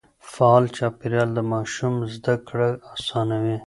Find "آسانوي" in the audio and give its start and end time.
2.93-3.57